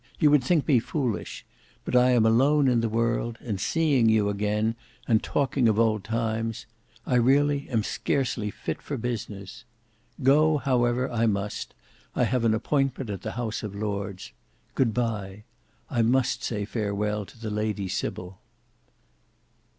[0.17, 1.45] You would think me foolish;
[1.85, 4.73] but I am alone in the world, and seeing you again,
[5.07, 9.63] and talking of old times—I really am scarcely fit for business.
[10.23, 11.75] Go, however, I must;
[12.15, 14.31] I have an appointment at the House of Lords.
[14.73, 15.43] Good bye.
[15.87, 18.39] I must say farewell to the Lady Sybil."